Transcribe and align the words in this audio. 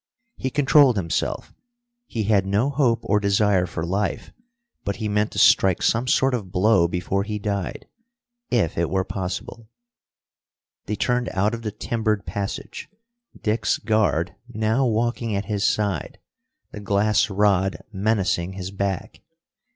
He 0.35 0.49
controlled 0.49 0.95
himself. 0.97 1.53
He 2.07 2.23
had 2.23 2.43
no 2.43 2.71
hope 2.71 3.01
or 3.03 3.19
desire 3.19 3.67
for 3.67 3.85
life, 3.85 4.31
but 4.83 4.95
he 4.95 5.07
meant 5.07 5.31
to 5.33 5.37
strike 5.37 5.83
some 5.83 6.07
sort 6.07 6.33
of 6.33 6.51
blow 6.51 6.87
before 6.87 7.21
he 7.21 7.37
died, 7.37 7.87
if 8.49 8.79
it 8.79 8.89
were 8.89 9.03
possible. 9.03 9.69
They 10.87 10.95
turned 10.95 11.29
out 11.33 11.53
of 11.53 11.61
the 11.61 11.69
timbered 11.71 12.25
passage, 12.25 12.89
Dick's 13.39 13.77
guard 13.77 14.33
now 14.51 14.87
walking 14.87 15.35
at 15.35 15.45
his 15.45 15.63
side, 15.67 16.17
the 16.71 16.79
glass 16.79 17.29
rod 17.29 17.77
menacing 17.93 18.53
his 18.53 18.71
back. 18.71 19.21